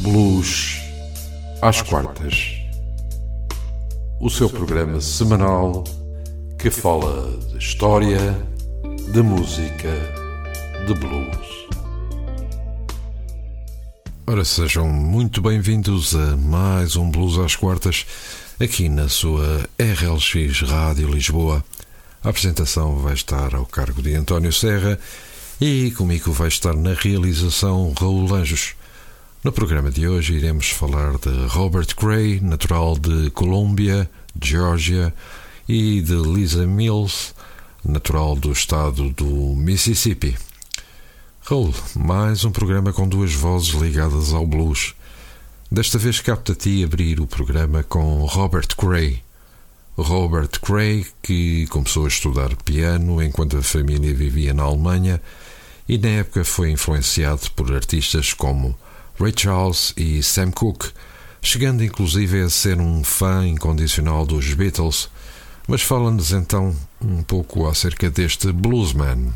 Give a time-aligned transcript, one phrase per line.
[0.00, 0.80] Blues
[1.62, 2.58] às quartas.
[4.20, 5.84] O seu programa semanal
[6.58, 8.18] que fala de história,
[9.12, 9.90] de música,
[10.86, 11.68] de blues.
[14.26, 18.04] Ora, sejam muito bem-vindos a mais um Blues às quartas
[18.60, 21.64] aqui na sua RLX Rádio Lisboa.
[22.22, 24.98] A apresentação vai estar ao cargo de António Serra
[25.60, 28.74] e comigo vai estar na realização Raul Anjos.
[29.44, 34.08] No programa de hoje iremos falar de Robert Gray, natural de Colômbia,
[34.42, 35.12] Geórgia,
[35.68, 37.34] e de Lisa Mills,
[37.84, 40.34] natural do estado do Mississippi.
[41.42, 44.94] Raul, mais um programa com duas vozes ligadas ao blues.
[45.70, 49.22] Desta vez capta-te abrir o programa com Robert Gray.
[49.94, 55.20] Robert Gray, que começou a estudar piano enquanto a família vivia na Alemanha
[55.86, 58.74] e na época foi influenciado por artistas como
[59.18, 60.90] Ray Charles e Sam Cooke,
[61.40, 65.08] chegando inclusive a ser um fã incondicional dos Beatles.
[65.68, 69.32] Mas fala-nos então um pouco acerca deste bluesman.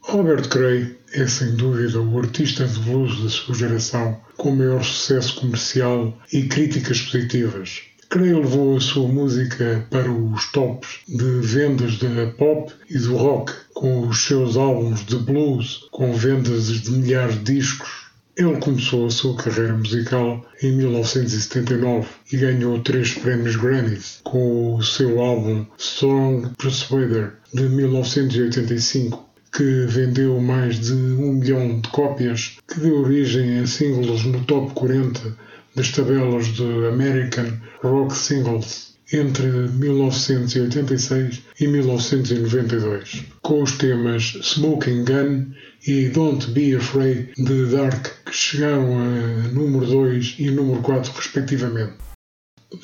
[0.00, 5.38] Robert Gray é sem dúvida o artista de blues da sua geração com maior sucesso
[5.38, 7.82] comercial e críticas positivas.
[8.10, 13.52] Gray levou a sua música para os tops de vendas da pop e do rock,
[13.74, 17.97] com os seus álbuns de blues com vendas de milhares de discos
[18.38, 24.82] ele começou a sua carreira musical em 1979 e ganhou três prémios Grammys com o
[24.82, 32.78] seu álbum Strong Persuader de 1985, que vendeu mais de um milhão de cópias, que
[32.78, 35.36] deu origem a singles no top 40
[35.74, 45.46] das tabelas de American Rock Singles entre 1986 e 1992, com os temas Smoking Gun
[45.88, 51.94] e Don't Be Afraid de Dark, que chegaram a número 2 e número 4, respectivamente.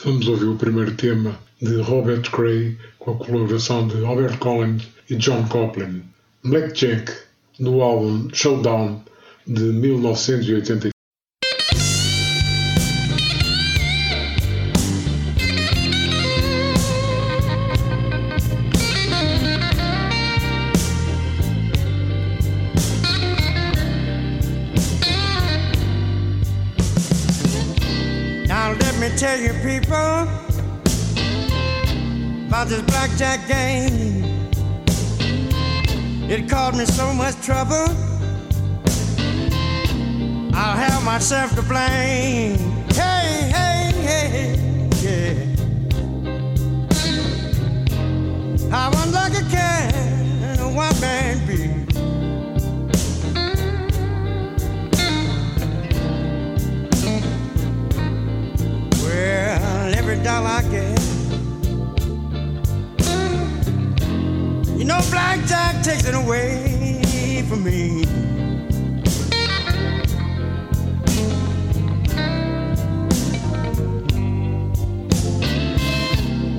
[0.03, 5.17] Vamos ouvir o primeiro tema de Robert Cray com a colaboração de Robert Collins e
[5.17, 6.03] John Copeland,
[6.43, 7.13] Blackjack,
[7.61, 9.05] do álbum Showdown
[9.47, 10.94] de 1985.
[37.25, 37.87] Much trouble.
[40.53, 42.59] I'll have myself to blame.
[42.93, 45.33] Hey, hey, hey, yeah.
[48.71, 51.61] How unlucky can one man be?
[59.03, 61.01] Well, every dollar I get.
[64.79, 66.64] You know, blackjack takes it away
[67.65, 68.05] me.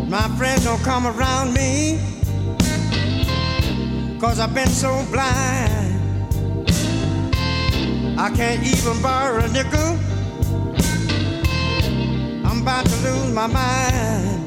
[0.10, 2.00] My friends don't come around me,
[4.20, 5.86] cause I've been so blind.
[8.18, 10.00] I can't even borrow a nickel
[12.46, 14.45] I'm about to lose my mind.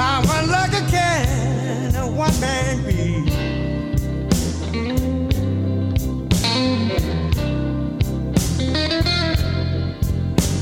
[0.00, 3.20] How unlucky can a one man be?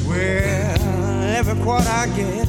[0.09, 2.49] Well, every quarter I get,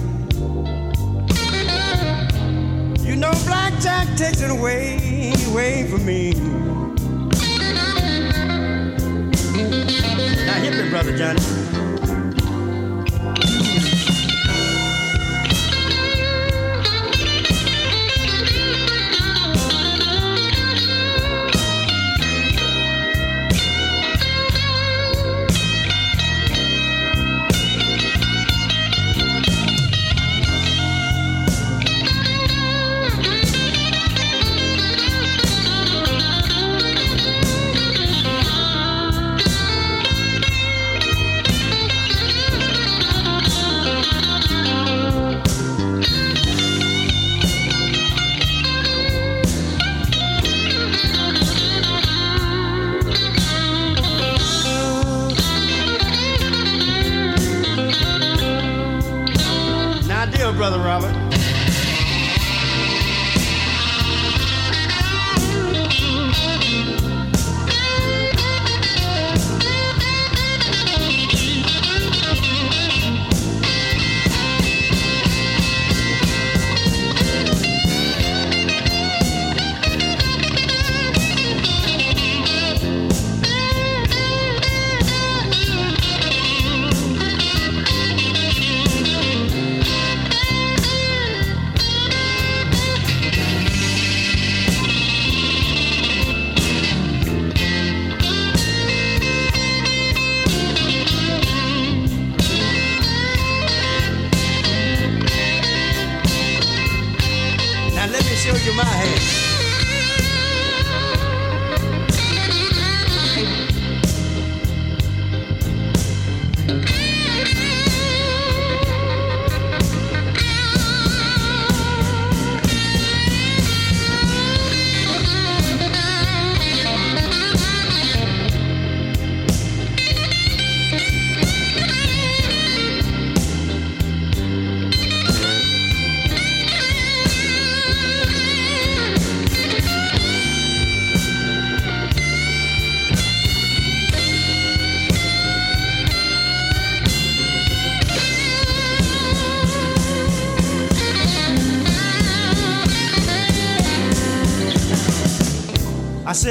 [3.06, 6.34] you know, blackjack takes it away, away from me.
[10.60, 11.59] hip it, brother Johnny.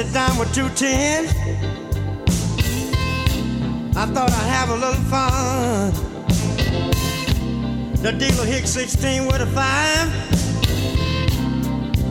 [0.03, 1.25] Sit down with two ten.
[3.97, 5.91] I thought I'd have a little fun.
[8.01, 10.09] The dealer hit 16 with a five,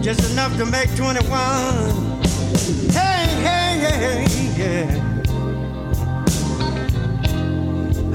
[0.02, 1.24] just enough to make 21.
[2.92, 4.26] Hey, hey, hey,
[4.60, 4.88] yeah.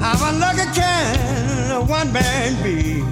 [0.00, 3.02] How unlucky can a one man be?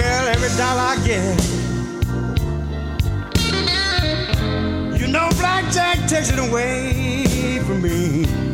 [0.00, 1.40] Well, every dollar I get,
[5.00, 8.47] you know, blackjack takes it away from me.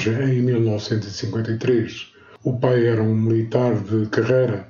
[0.00, 2.08] Geórgia, em 1953.
[2.42, 4.66] O pai era um militar de carreira,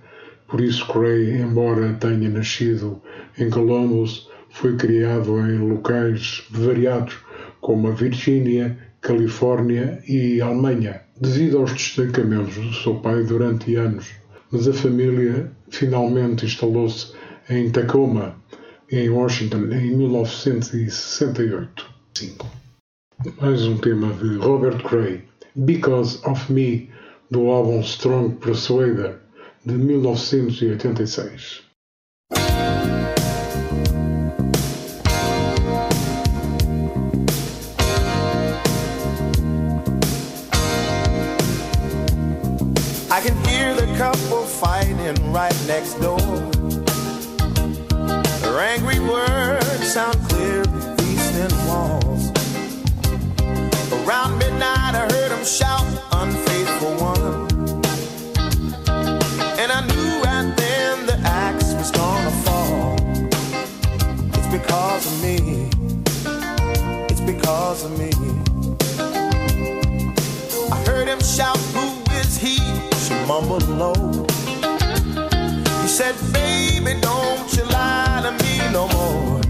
[0.49, 3.00] por isso Gray, embora tenha nascido
[3.38, 7.16] em Columbus, foi criado em locais variados,
[7.60, 14.10] como a Virgínia, Califórnia e Alemanha, devido aos destacamentos do seu pai durante anos.
[14.50, 17.12] Mas a família finalmente instalou-se
[17.49, 18.34] em Tacoma,
[18.90, 22.60] em Washington, em 1968.
[23.38, 25.22] Mais um tema de Robert Gray,
[25.54, 26.88] Because of Me,
[27.30, 29.20] do álbum Strong Persuader,
[29.62, 31.60] de 1986.
[43.10, 44.96] I can hear the couple fighting
[45.30, 46.18] right next door.
[48.40, 50.29] Their angry words sound
[55.44, 57.49] shout, Unfaithful one.
[59.59, 62.97] And I knew right then the axe was gonna fall.
[64.35, 65.68] It's because of me.
[67.11, 68.11] It's because of me.
[70.73, 72.56] I heard him shout, Who is he?
[73.04, 73.94] She mumbled low.
[75.82, 79.40] He said, Baby, don't you lie to me no more.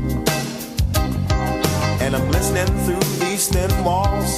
[2.01, 4.37] And I'm listening through these thin walls,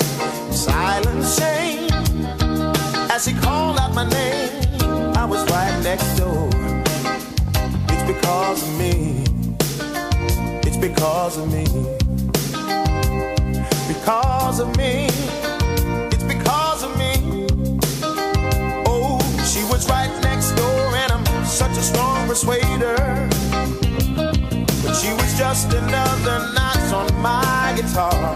[3.23, 4.51] As he called out my name,
[5.15, 6.51] I was right next door.
[7.89, 9.23] It's because of me.
[10.67, 11.65] It's because of me.
[13.87, 15.07] Because of me.
[16.11, 17.47] It's because of me.
[18.89, 22.97] Oh, she was right next door, and I'm such a strong persuader.
[24.83, 28.35] But she was just another notch on my guitar.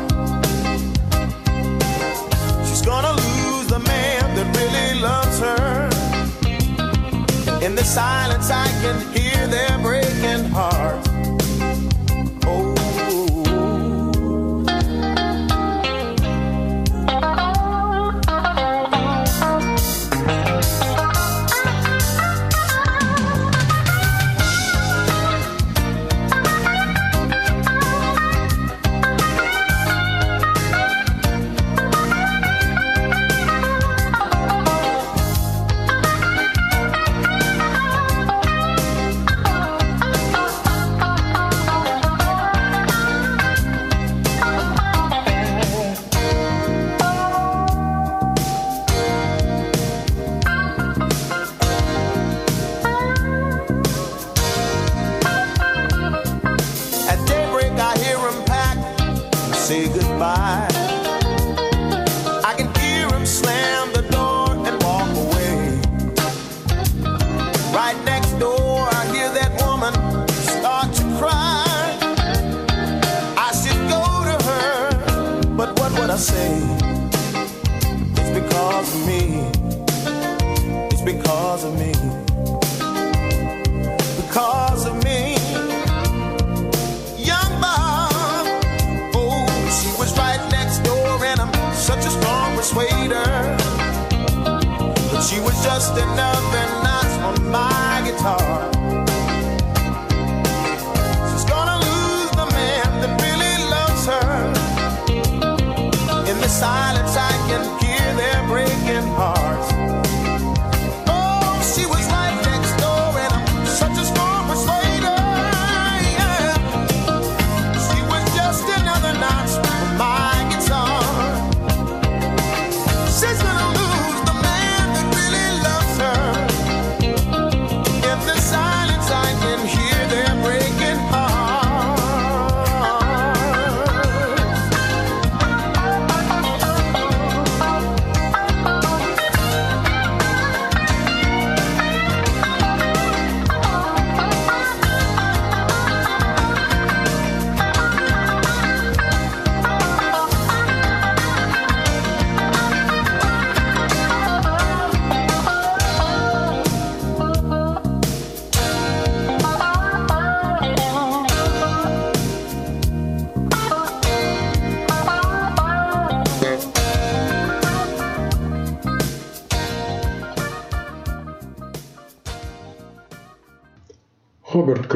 [2.65, 4.56] She's gonna lose the man that
[5.01, 5.89] loves her.
[7.63, 11.06] In the silence, I can hear their breaking hearts.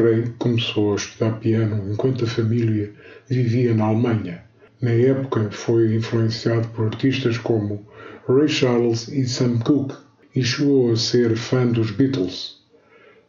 [0.01, 2.91] Cray começou a estudar piano enquanto a família
[3.29, 4.43] vivia na Alemanha.
[4.81, 7.85] Na época foi influenciado por artistas como
[8.27, 9.93] Ray Charles e Sam Cooke
[10.35, 12.57] e chegou a ser fã dos Beatles.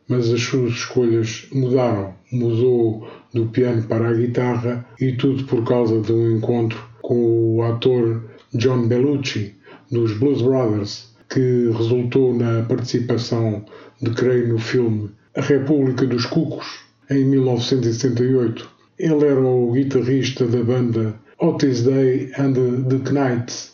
[0.09, 2.15] Mas as suas escolhas mudaram.
[2.33, 7.63] Mudou do piano para a guitarra e tudo por causa de um encontro com o
[7.65, 8.25] ator
[8.55, 9.55] John Bellucci
[9.91, 13.63] dos Blues Brothers, que resultou na participação
[14.01, 18.71] de Cray no filme a República dos Cucos, em 1978.
[18.99, 22.53] Ele era o guitarrista da banda Otis Day and
[22.89, 23.73] the Knights.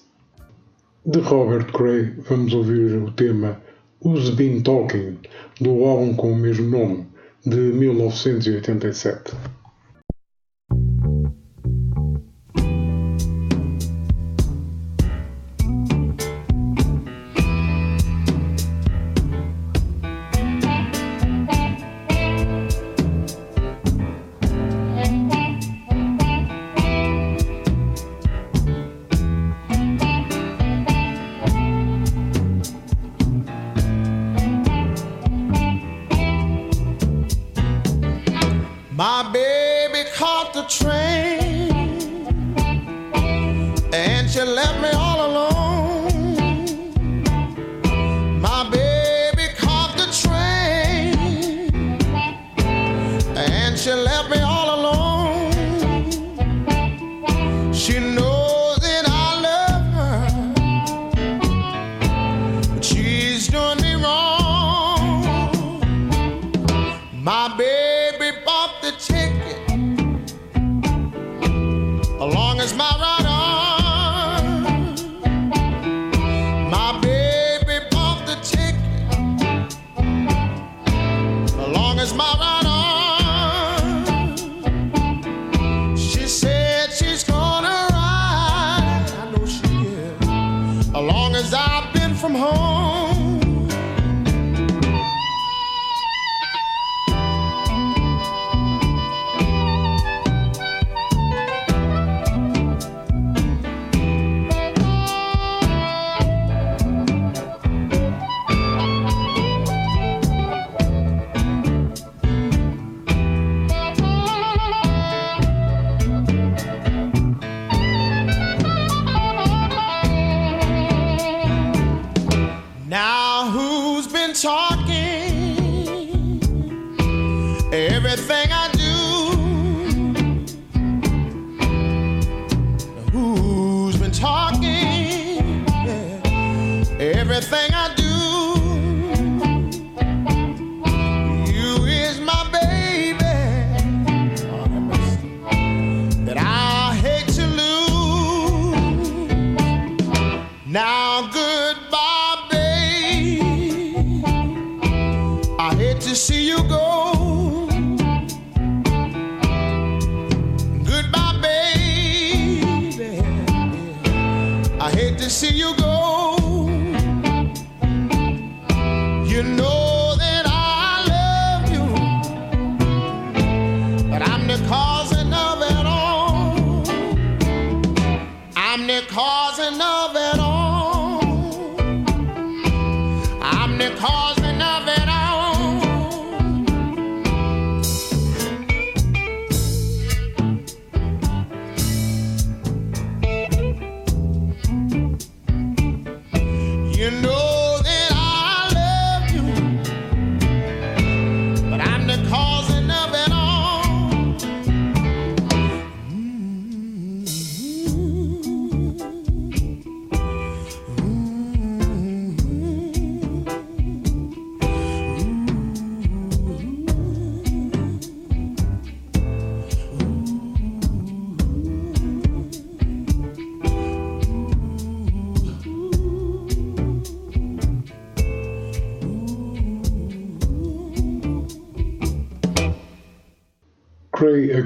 [1.05, 3.61] De Robert Cray vamos ouvir o tema
[4.05, 5.19] Who's Been Talking,
[5.61, 7.07] do álbum com o mesmo nome,
[7.45, 9.33] de 1987.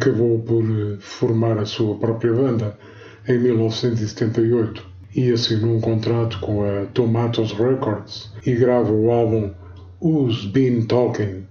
[0.02, 2.76] acabou por eh, formar a sua própria banda
[3.28, 4.84] em 1978
[5.14, 9.52] e assinou um contrato com a Tomatoes Records e grava o álbum
[10.00, 11.44] Who's Been Talking,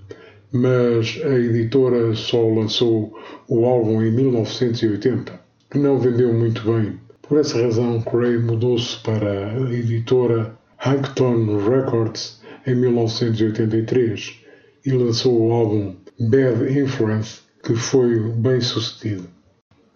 [0.51, 6.99] mas a editora só lançou o álbum em 1980, que não vendeu muito bem.
[7.21, 10.53] Por essa razão, Cray mudou-se para a editora
[10.85, 14.41] Hankton Records em 1983
[14.85, 19.27] e lançou o álbum Bad Influence que foi bem sucedido.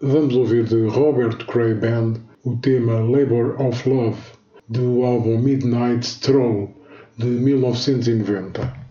[0.00, 4.20] Vamos ouvir de Robert Cray Band o tema Labor of Love
[4.68, 6.70] do álbum Midnight Stroll
[7.16, 8.85] de 1990.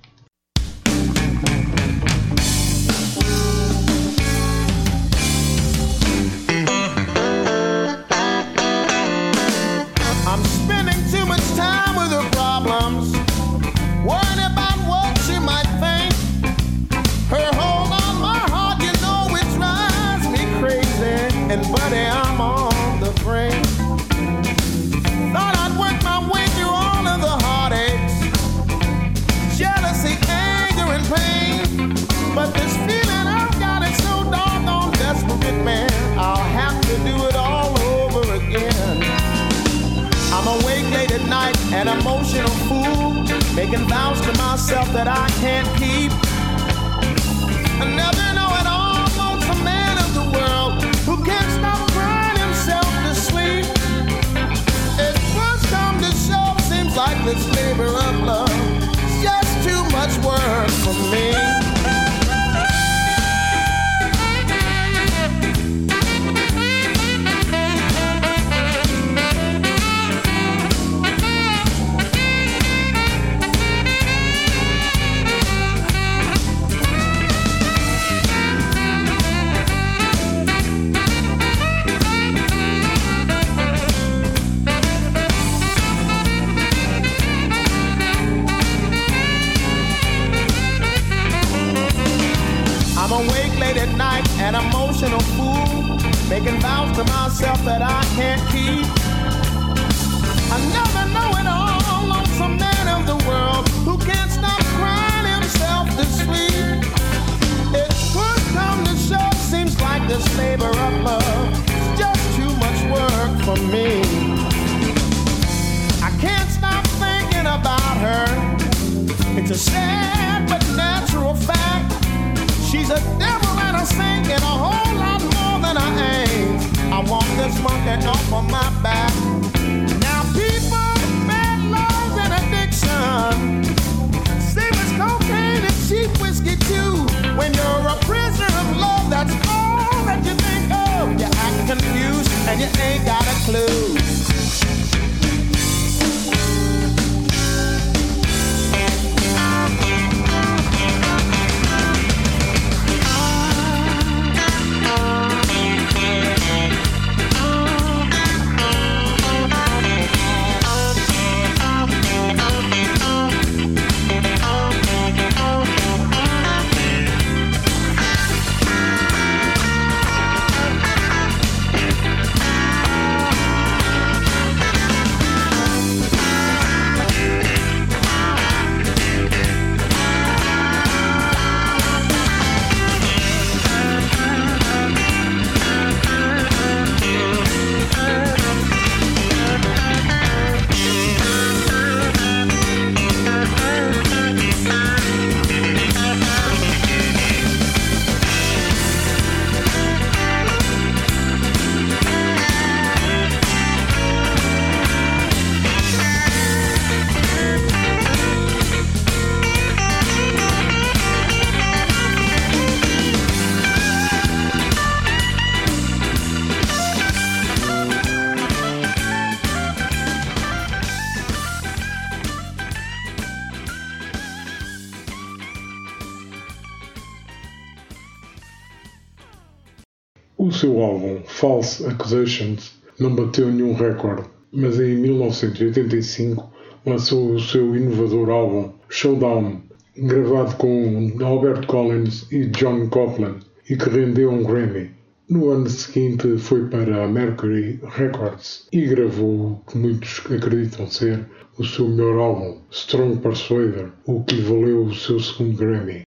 [230.86, 236.52] Álbum False Accusations não bateu nenhum recorde, mas em 1985
[236.86, 239.62] lançou o seu inovador álbum Showdown,
[239.98, 244.92] gravado com Albert Collins e John Copland e que rendeu um Grammy.
[245.28, 251.26] No ano seguinte foi para a Mercury Records e gravou o que muitos acreditam ser
[251.58, 256.05] o seu melhor álbum, Strong Persuader, o que lhe valeu o seu segundo Grammy.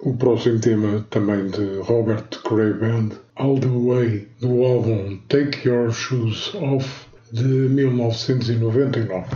[0.00, 5.92] O próximo tema também de Robert Cray Band, All the Way, do álbum Take Your
[5.92, 9.26] Shoes Off de 1999.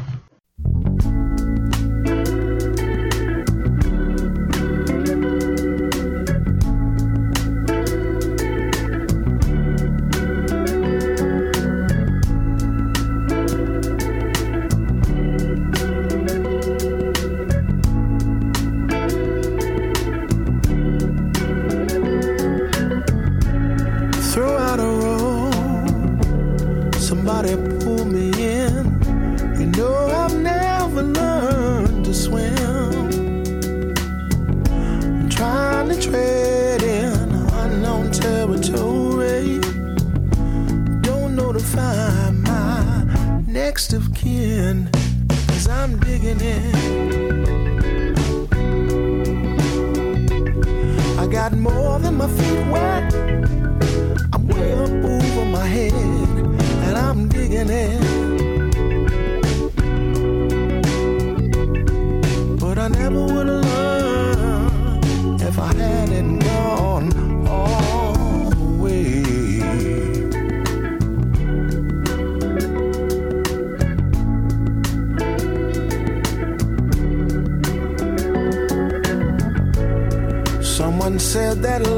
[81.61, 81.98] My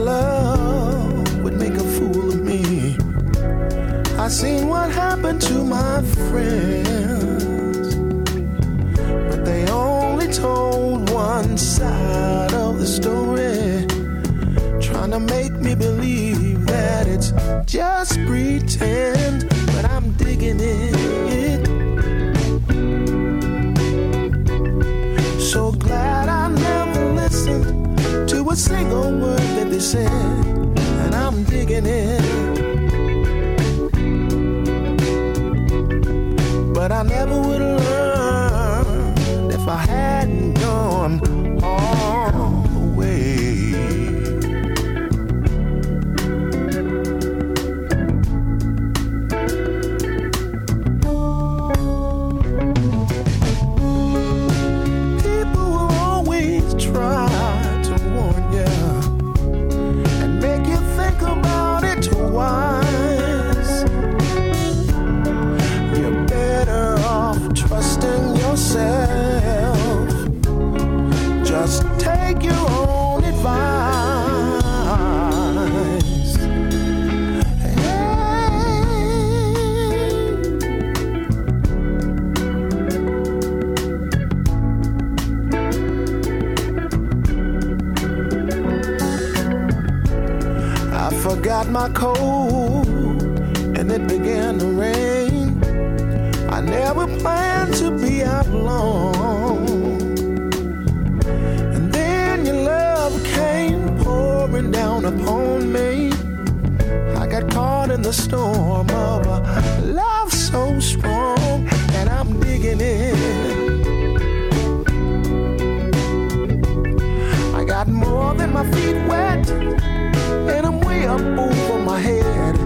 [118.31, 122.57] more than my feet wet And I'm way up over my head,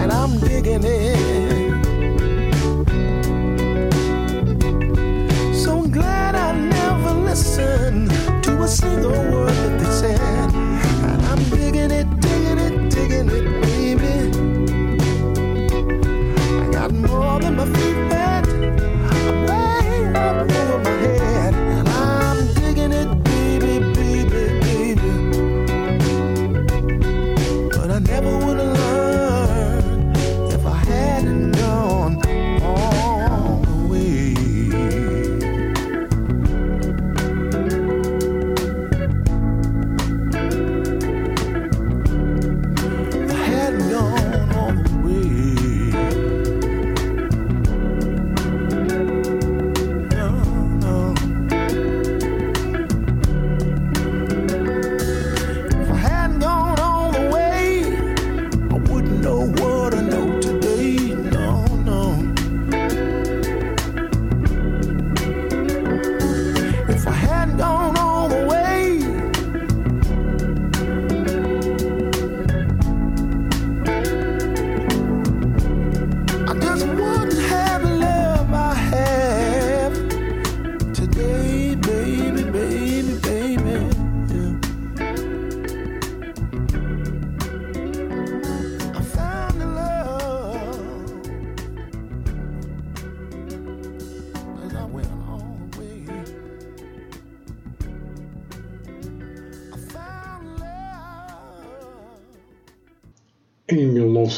[0.00, 1.84] and I'm digging in.
[5.54, 8.10] So glad I never listened
[8.44, 10.43] to a single word that they said,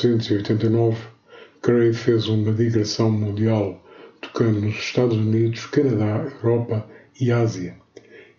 [0.07, 0.97] 1989,
[1.63, 3.83] Gray fez uma digressão mundial,
[4.21, 6.87] tocando nos Estados Unidos, Canadá, Europa
[7.21, 7.75] e Ásia,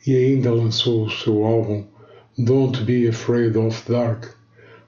[0.05, 1.83] e ainda lançou o seu álbum
[2.37, 4.25] Don't Be Afraid of Dark,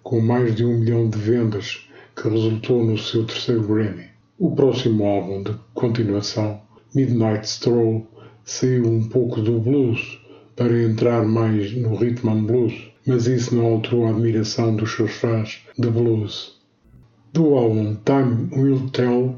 [0.04, 4.08] com mais de um milhão de vendas, que resultou no seu terceiro Grammy.
[4.38, 6.62] O próximo álbum de continuação,
[6.96, 8.08] Midnight Stroll,
[8.46, 10.22] saiu um pouco do blues
[10.56, 12.74] para entrar mais no rhythm and blues,
[13.06, 16.59] mas isso não alterou a admiração dos seus fãs de blues.
[17.32, 19.36] Do álbum Time Will Tell,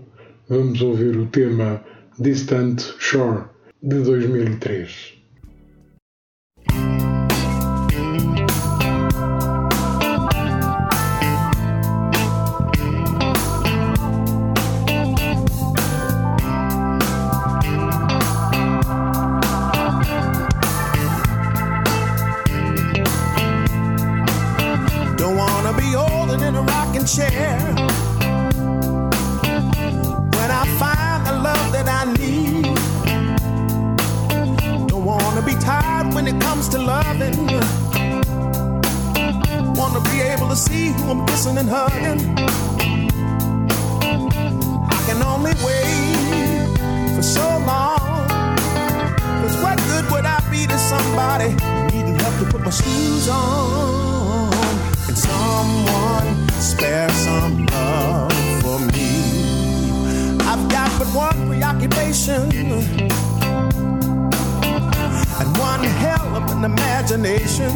[0.48, 1.84] vamos ouvir o tema
[2.18, 3.44] Distant Shore
[3.84, 5.20] de 2003.
[25.18, 27.71] Don't wanna be older in a rocking chair.
[36.22, 37.48] When it comes to loving.
[39.74, 42.22] Wanna be able to see who I'm kissing and hugging.
[44.96, 46.68] I can only wait
[47.16, 48.28] for so long.
[49.42, 51.50] Cause what good would I be to somebody
[51.92, 54.52] needing help to put my shoes on?
[55.06, 56.28] Can someone
[56.70, 58.32] spare some love
[58.62, 59.10] for me?
[60.52, 62.52] I've got but one preoccupation
[65.42, 67.72] and one hell of an imagination.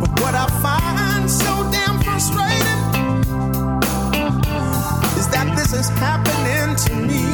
[0.00, 2.80] But what I find so damn frustrating
[5.18, 7.24] is that this is happening to me.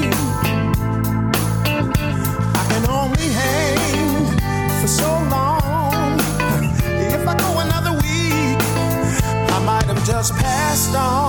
[2.60, 4.26] I can only hang
[4.80, 6.20] for so long.
[7.16, 8.60] If I go another week,
[9.56, 11.21] I might have just passed on.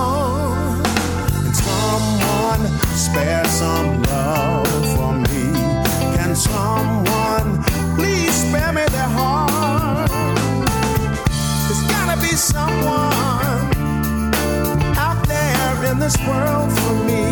[16.04, 17.23] This world for me.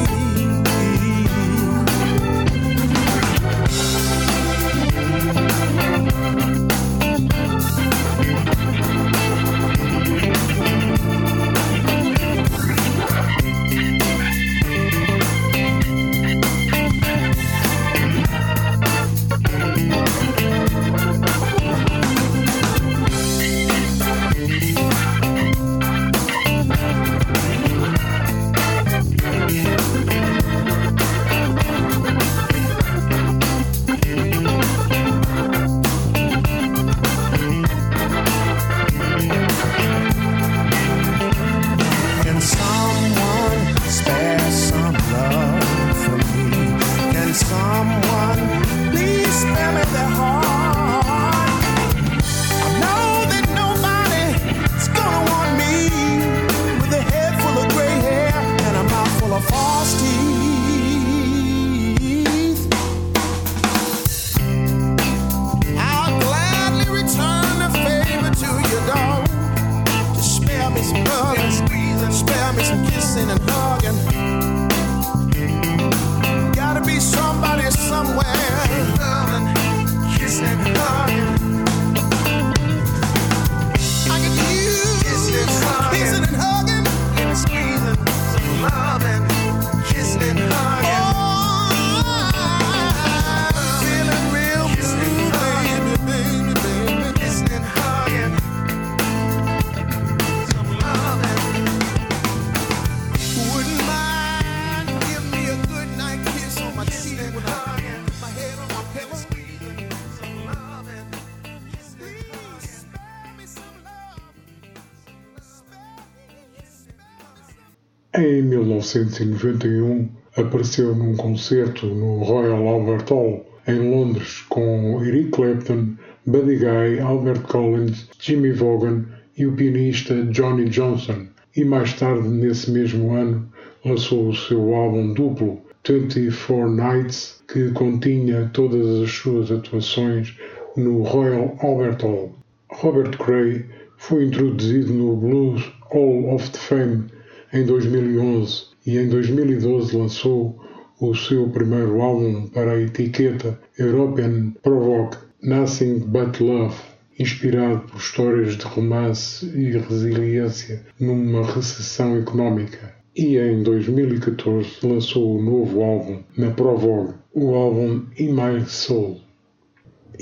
[118.99, 125.95] 1991, apareceu num concerto no Royal Albert Hall, em Londres, com Eric Clapton,
[126.27, 131.27] Buddy Guy, Albert Collins, Jimmy Vaughan e o pianista Johnny Johnson.
[131.57, 133.49] E mais tarde, nesse mesmo ano,
[133.85, 140.37] lançou o seu álbum duplo, 24 Nights, que continha todas as suas atuações
[140.77, 142.33] no Royal Albert Hall.
[142.71, 143.65] Robert Cray
[143.97, 147.05] foi introduzido no Blues Hall of Fame
[147.53, 150.61] em 2011 e em 2012 lançou
[151.01, 156.77] o seu primeiro álbum para a etiqueta European Provoke Nothing But Love,
[157.19, 162.95] inspirado por histórias de romance e resiliência numa recessão económica.
[163.17, 169.21] E em 2014 lançou o novo álbum na Provogue, o álbum In My Soul.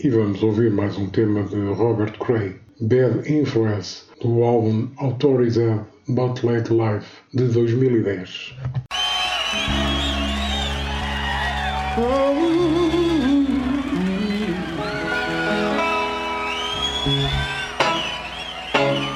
[0.03, 5.81] E vamos ouvir mais um tema de Robert Cray, Bad Influence, do álbum Autorized
[6.15, 8.55] Bootleg Live de 2010.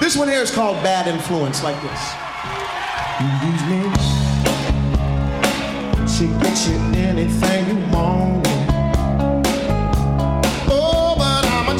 [0.00, 2.14] This one here is called Bad Influence, like this.
[3.42, 3.82] Use me
[6.16, 8.46] to get you anything you want.
[10.68, 11.78] Oh, but I'm a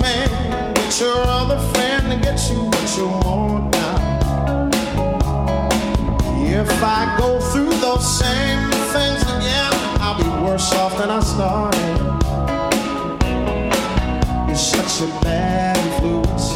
[0.00, 0.74] man.
[0.74, 3.87] Get your other friend to get you what you want now.
[6.58, 11.98] If I go through those same things again, I'll be worse off than I started.
[14.48, 16.50] You're such a bad influence.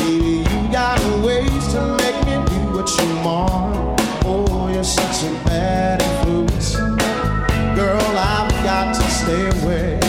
[0.00, 4.00] Baby, you got ways to make me do what you want.
[4.24, 6.76] Oh, you're such a bad influence.
[7.74, 10.07] Girl, I've got to stay away.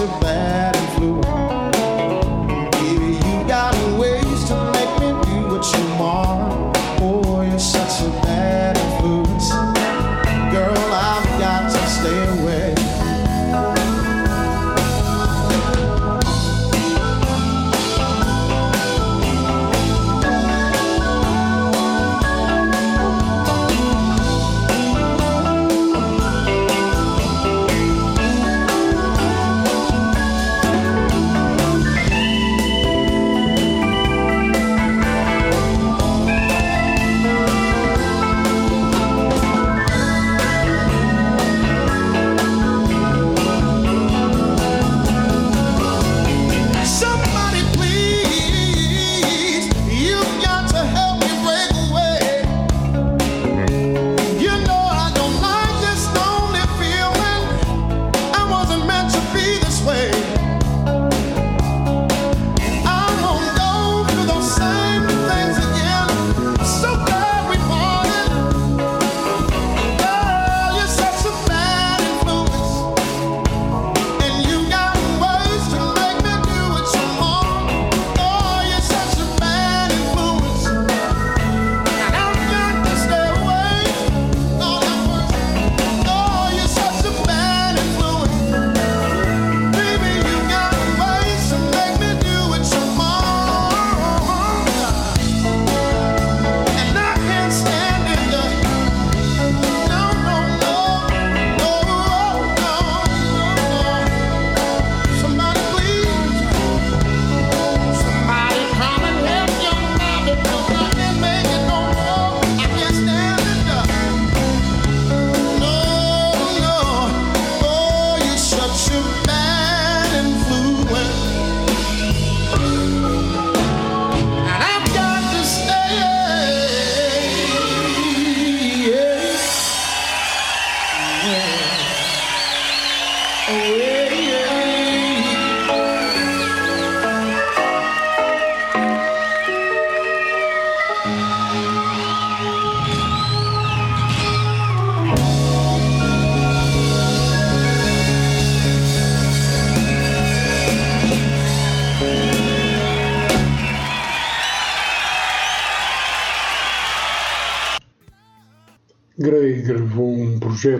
[0.00, 0.69] You're such a bad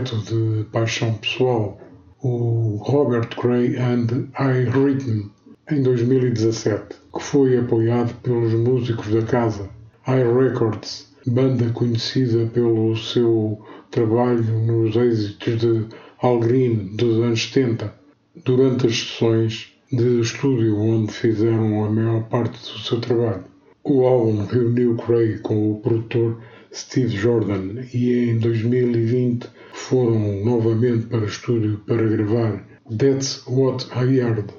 [0.04, 1.78] de paixão pessoal,
[2.22, 5.30] o Robert Gray and I Rhythm,
[5.70, 9.68] em 2017, que foi apoiado pelos músicos da casa,
[10.08, 15.86] I Records, banda conhecida pelo seu trabalho nos êxitos de
[16.22, 17.94] Al Green dos anos 70,
[18.44, 23.44] durante as sessões de estúdio onde fizeram a maior parte do seu trabalho.
[23.84, 26.38] O álbum reuniu Cray com o produtor
[26.72, 32.64] Steve Jordan e em 2020 foram novamente para estúdio para gravar
[32.98, 34.52] That's What I Heard.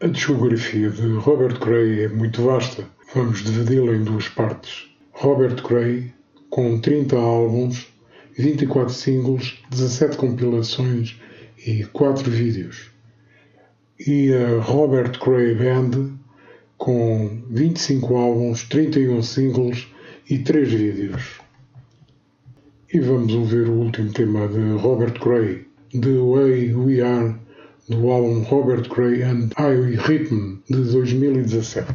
[0.00, 2.84] A discografia de Robert Cray é muito vasta.
[3.14, 4.90] Vamos dividi-la em duas partes.
[5.12, 6.12] Robert Cray,
[6.50, 7.88] com 30 álbuns,
[8.36, 11.18] 24 singles, 17 compilações
[11.66, 12.90] e 4 vídeos.
[13.98, 16.18] E a Robert Cray Band,
[16.76, 19.86] com 25 álbuns, 31 singles
[20.28, 21.40] e 3 vídeos.
[22.96, 27.34] E vamos ouvir o último tema de Robert Cray, The Way We Are,
[27.90, 31.92] do álbum Robert Cray and I Rhythm de 2017.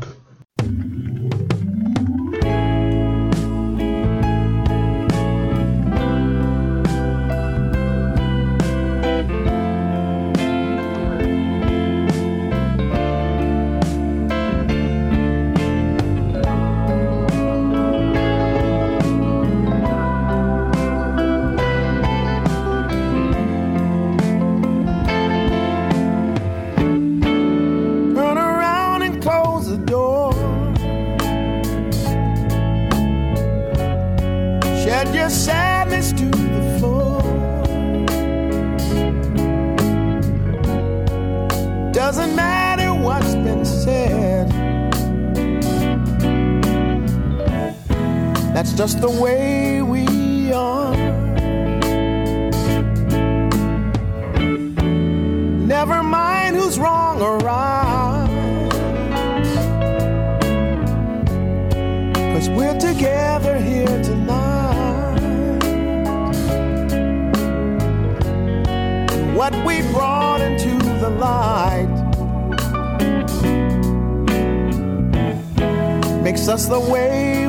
[76.62, 77.41] Makes us the way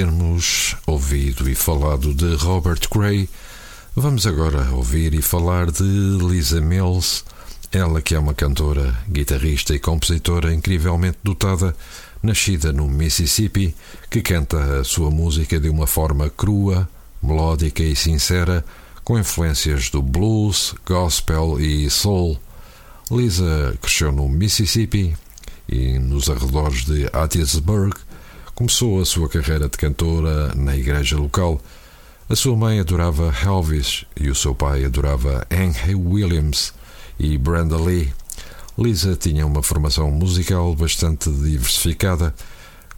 [0.00, 3.28] termos ouvido e falado de Robert Gray,
[3.94, 7.22] vamos agora ouvir e falar de Lisa Mills,
[7.70, 11.76] ela que é uma cantora, guitarrista e compositora incrivelmente dotada,
[12.22, 13.76] nascida no Mississippi,
[14.08, 16.88] que canta a sua música de uma forma crua,
[17.22, 18.64] melódica e sincera,
[19.04, 22.40] com influências do blues, gospel e soul.
[23.10, 25.14] Lisa cresceu no Mississippi
[25.68, 27.94] e nos arredores de Hattiesburg,
[28.60, 31.58] Começou a sua carreira de cantora na igreja local.
[32.28, 36.74] A sua mãe adorava Elvis e o seu pai adorava Hank Williams
[37.18, 38.12] e Brenda Lee.
[38.76, 42.34] Lisa tinha uma formação musical bastante diversificada.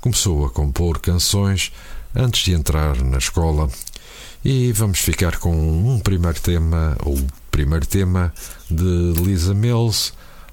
[0.00, 1.70] Começou a compor canções
[2.12, 3.70] antes de entrar na escola.
[4.44, 7.16] E vamos ficar com um primeiro tema, ou
[7.52, 8.34] primeiro tema
[8.68, 10.12] de Lisa Mills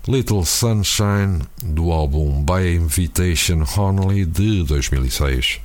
[0.09, 5.59] Little Sunshine do álbum By Invitation Honolulu de 2006.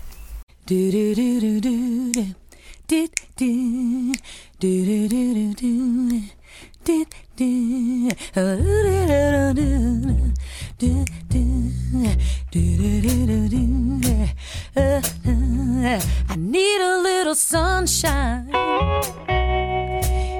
[16.26, 18.51] I need a little sunshine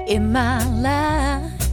[0.07, 1.64] in my life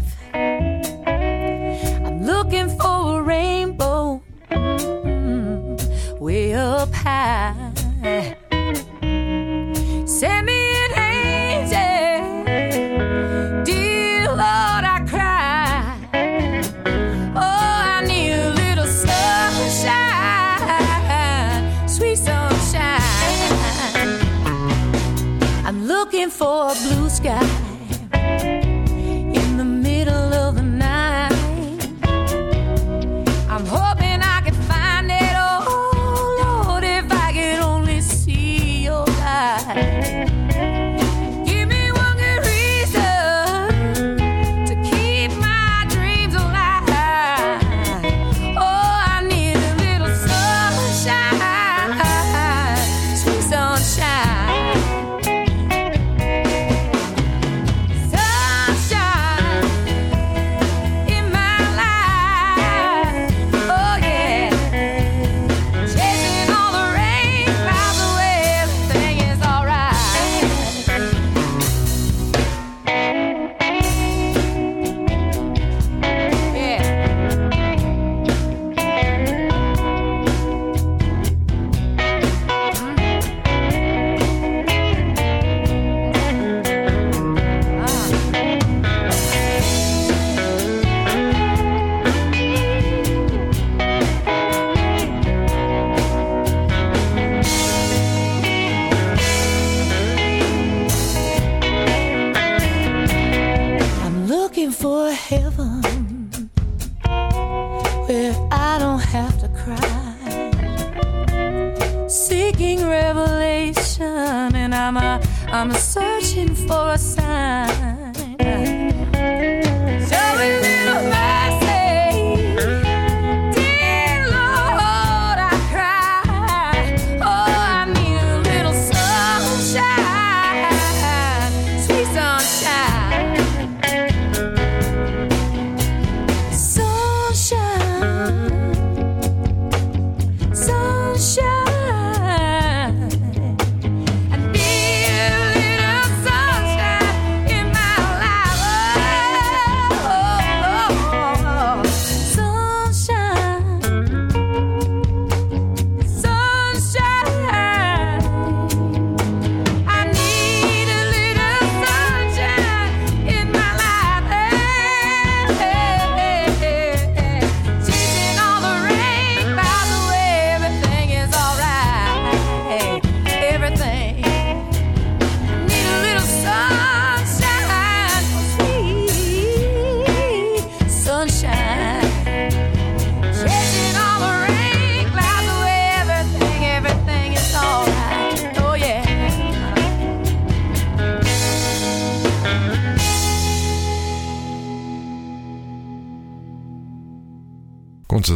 [2.23, 7.55] looking for a rainbow mm, way up high.
[10.07, 10.62] Send me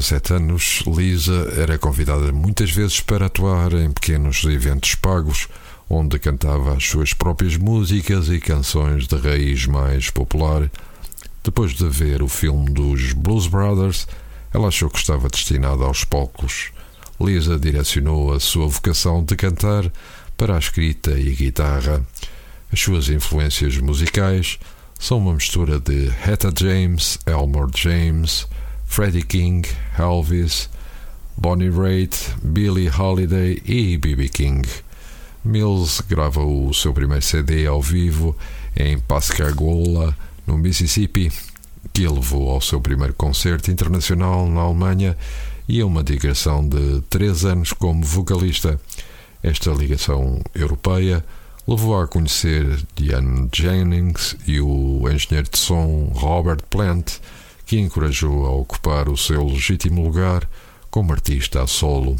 [0.07, 5.49] 17 anos, Lisa era convidada muitas vezes para atuar em pequenos eventos pagos,
[5.91, 10.71] onde cantava as suas próprias músicas e canções de raiz mais popular.
[11.43, 14.07] Depois de ver o filme dos Blues Brothers,
[14.55, 16.71] ela achou que estava destinada aos palcos.
[17.21, 19.91] Lisa direcionou a sua vocação de cantar
[20.37, 22.07] para a escrita e guitarra.
[22.73, 24.57] As suas influências musicais
[25.01, 28.47] são uma mistura de Etta James, Elmore James,
[28.87, 29.69] Freddie King,
[29.99, 30.71] Elvis,
[31.37, 34.29] Bonnie Raitt, Billie Holiday e B.B.
[34.29, 34.67] King.
[35.45, 38.35] Mills grava o seu primeiro CD ao vivo
[38.75, 40.17] em Pascagoula,
[40.47, 41.31] no Mississippi,
[41.93, 45.17] que levou ao seu primeiro concerto internacional na Alemanha
[45.69, 48.81] e a uma digressão de três anos como vocalista.
[49.43, 51.25] Esta ligação europeia
[51.67, 57.19] levou a conhecer Diane Jennings e o engenheiro de som Robert Plant,
[57.67, 60.49] que encorajou a ocupar o seu legítimo lugar
[60.91, 62.17] como artista a solo.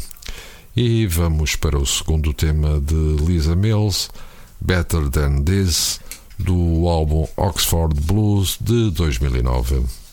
[0.75, 4.09] E vamos para o segundo tema de Lisa Mills,
[4.61, 5.99] Better Than This,
[6.37, 10.06] do álbum Oxford Blues de 2009.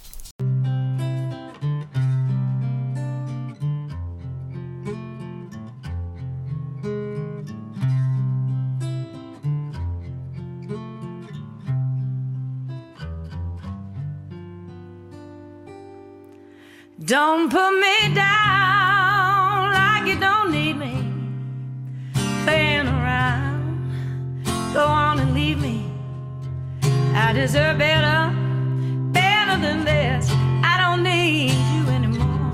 [17.06, 21.06] Don't put me down like you don't need me.
[22.44, 23.92] Playing around,
[24.72, 25.84] go on and leave me.
[27.14, 28.32] I deserve better,
[29.12, 30.30] better than this.
[30.64, 32.52] I don't need you anymore.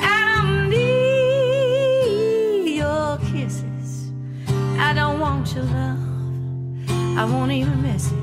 [0.00, 4.12] I don't need your kisses.
[4.78, 5.98] I don't want your love.
[7.18, 8.19] I won't even miss it.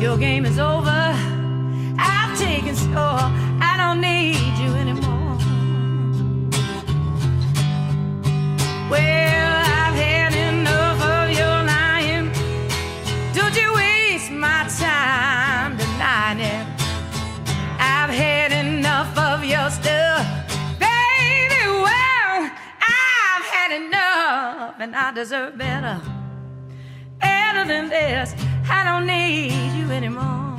[0.00, 1.12] Your game is over.
[1.98, 2.94] I've taken score.
[3.60, 5.36] I don't need you anymore.
[8.88, 12.30] Well, I've had enough of your lying.
[13.34, 16.66] Don't you waste my time denying it.
[17.80, 20.24] I've had enough of your stuff,
[20.78, 21.62] baby.
[21.66, 26.00] Well, I've had enough, and I deserve better
[27.20, 28.47] better than this.
[28.70, 30.56] I don't need you anymore.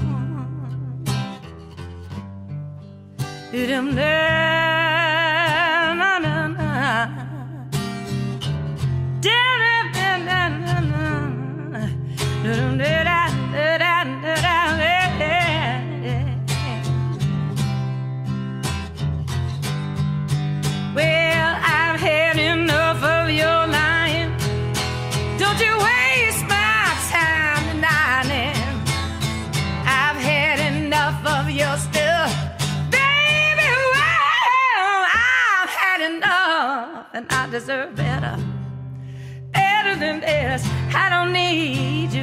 [3.52, 4.39] Well,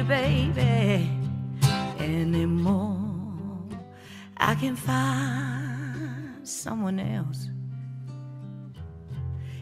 [0.07, 1.09] baby,
[1.99, 2.97] anymore.
[4.37, 7.49] I can find someone else.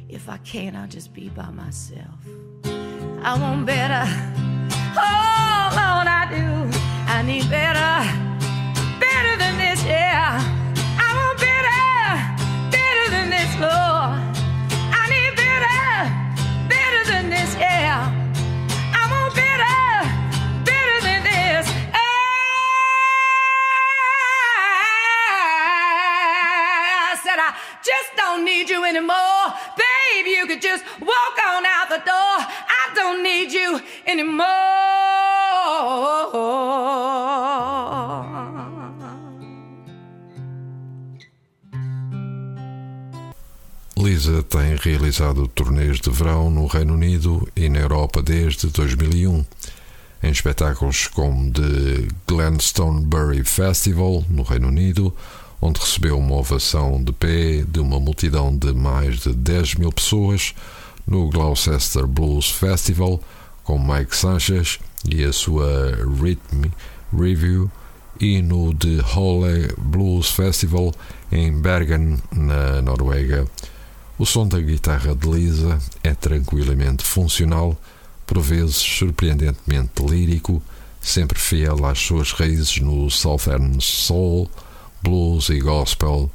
[0.07, 2.19] If I can't, I'll just be by myself.
[3.23, 4.05] I want better.
[4.97, 6.79] Oh, Lord, I do.
[7.07, 7.95] I need better.
[8.99, 10.39] Better than this, yeah.
[10.99, 12.71] I want better.
[12.71, 13.94] Better than this, Lord.
[28.35, 29.53] Don't need you anymore.
[29.77, 32.37] Babe, you could just walk on out the door.
[32.81, 34.45] I don't need you anymore.
[43.97, 49.45] Lisa tem realizado turnês de verão no Reino Unido e na Europa desde 2001,
[50.21, 55.15] em espetáculos como The Glastonbury Festival, no Reino Unido,
[55.61, 60.53] onde recebeu uma ovação de pé de uma multidão de mais de 10 mil pessoas,
[61.07, 63.21] no Gloucester Blues Festival,
[63.63, 66.69] com Mike Sanchez e a sua Rhythm
[67.13, 67.69] Review,
[68.19, 70.93] e no The Hole Blues Festival
[71.31, 73.45] em Bergen, na Noruega.
[74.17, 77.77] O som da guitarra de Lisa é tranquilamente funcional,
[78.25, 80.61] por vezes surpreendentemente lírico,
[81.01, 84.49] sempre fiel às suas raízes no Southern Soul,
[85.05, 86.29] blues e gospel.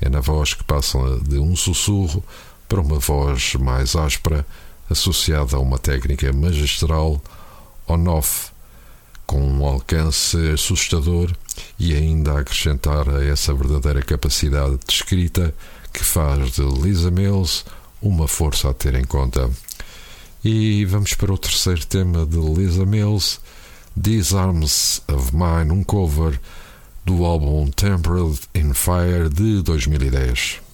[0.00, 2.22] É na voz que passa de um sussurro
[2.68, 4.44] para uma voz mais áspera,
[4.90, 7.20] associada a uma técnica magistral
[7.88, 8.50] on-off,
[9.26, 11.32] com um alcance assustador
[11.78, 15.54] e ainda a acrescentar a essa verdadeira capacidade de escrita
[15.92, 17.64] que faz de Lisa Mills
[18.02, 19.50] uma força a ter em conta.
[20.44, 23.38] E vamos para o terceiro tema de Lisa Mills,
[24.00, 26.38] These Arms of Mine, um cover
[27.06, 30.65] do álbum Tempered in Fire de 2010.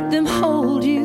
[0.00, 0.99] Let them hold you.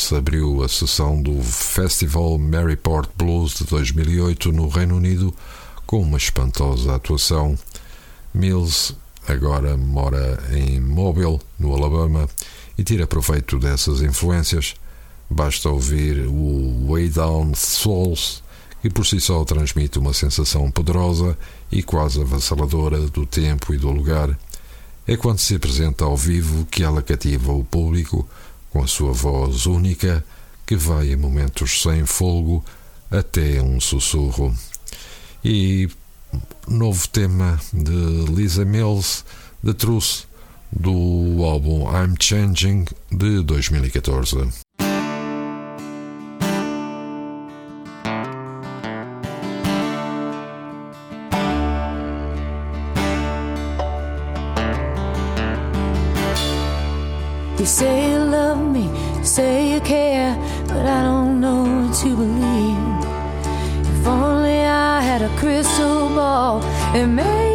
[0.00, 5.34] Mills abriu a sessão do Festival Maryport Blues de 2008 no Reino Unido
[5.86, 7.58] com uma espantosa atuação.
[8.32, 8.96] Mills
[9.28, 12.26] agora mora em Mobile, no Alabama,
[12.78, 14.74] e tira proveito dessas influências.
[15.28, 18.42] Basta ouvir o Way Down Souls,
[18.80, 21.36] que por si só transmite uma sensação poderosa
[21.70, 24.36] e quase avassaladora do tempo e do lugar.
[25.06, 28.26] É quando se apresenta ao vivo que ela cativa o público
[28.70, 30.24] com a sua voz única,
[30.66, 32.64] que vai em momentos sem folgo
[33.10, 34.54] até um sussurro.
[35.44, 35.88] E
[36.68, 39.24] novo tema de Lisa Mills,
[39.64, 40.24] The Truth,
[40.72, 44.48] do álbum I'm Changing de 2014.
[57.58, 58.09] You say
[66.92, 67.49] ball, and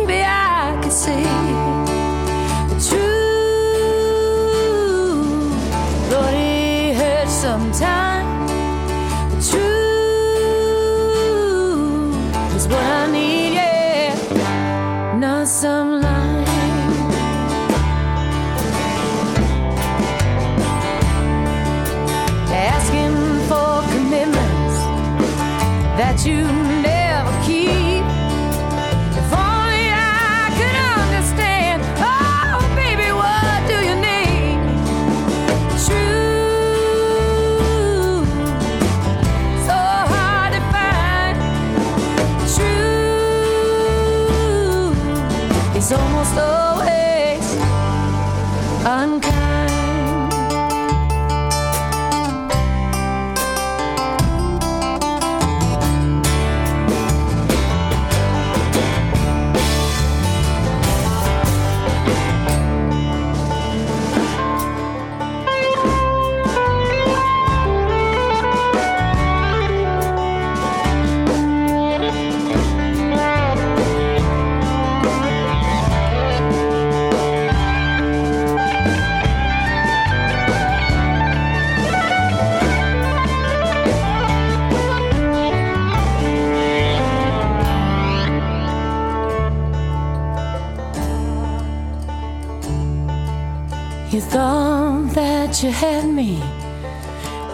[94.11, 96.39] You thought that you had me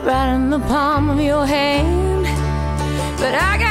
[0.03, 2.25] right in the palm of your hand,
[3.17, 3.70] but I got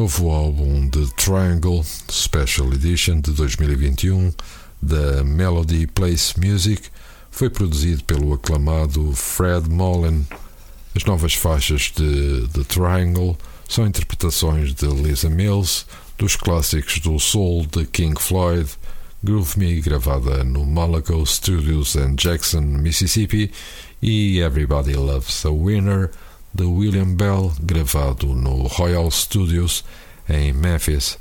[0.00, 4.32] novo álbum de Triangle Special Edition de 2021
[4.80, 6.88] da Melody Place Music
[7.30, 10.26] foi produzido pelo aclamado Fred Mullen.
[10.96, 13.36] As novas faixas de The Triangle
[13.68, 15.84] são interpretações de Lisa Mills
[16.16, 18.70] dos clássicos do soul de King Floyd,
[19.22, 23.52] Groove Me gravada no Malaco Studios em Jackson, Mississippi
[24.00, 26.10] e Everybody Loves a Winner
[26.52, 29.84] de William Bell, gravado no Royal Studios
[30.28, 31.18] em Memphis.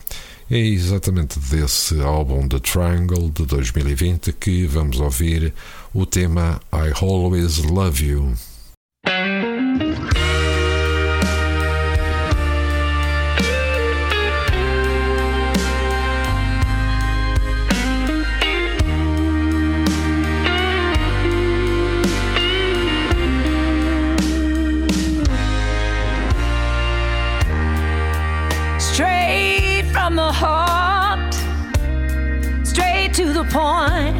[0.49, 5.53] É exatamente desse álbum The Triangle de 2020 que vamos ouvir
[5.93, 8.48] o tema I Always Love You.
[33.49, 34.18] Point.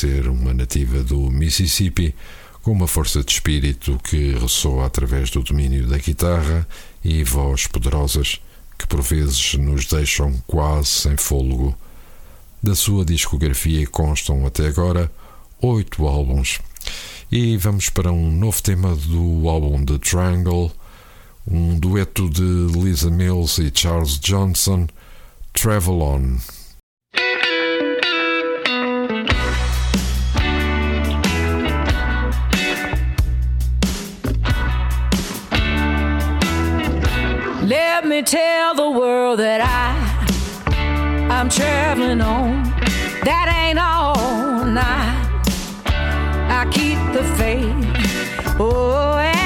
[0.00, 2.14] ser uma nativa do Mississippi,
[2.62, 6.66] com uma força de espírito que ressoa através do domínio da guitarra
[7.04, 8.40] e voz poderosas
[8.78, 11.76] que por vezes nos deixam quase sem fôlego.
[12.62, 15.12] Da sua discografia constam até agora
[15.60, 16.60] oito álbuns.
[17.30, 20.72] E vamos para um novo tema do álbum The Triangle,
[21.46, 24.86] um dueto de Lisa Mills e Charles Johnson,
[25.52, 26.59] Travel On.
[38.22, 39.94] tell the world that I,
[41.30, 42.64] I'm traveling on.
[43.24, 44.64] That ain't all.
[44.66, 45.14] Nah,
[46.48, 48.56] I keep the faith.
[48.60, 49.39] Oh,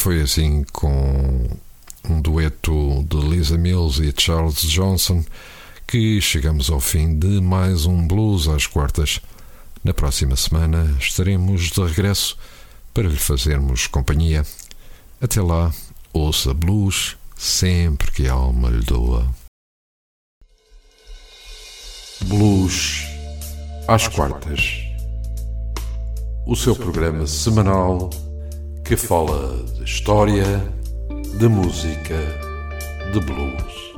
[0.00, 1.46] foi assim com
[2.08, 5.22] um dueto de Lisa Mills e Charles Johnson
[5.86, 9.20] que chegamos ao fim de mais um Blues às quartas.
[9.84, 12.38] Na próxima semana estaremos de regresso
[12.94, 14.42] para lhe fazermos companhia.
[15.20, 15.70] Até lá,
[16.14, 19.28] ouça blues sempre que a alma lhe doa.
[22.24, 23.02] Blues
[23.86, 24.82] às quartas.
[26.46, 28.08] O seu programa semanal
[28.90, 30.44] que fala de história,
[31.38, 32.18] de música,
[33.12, 33.89] de blues.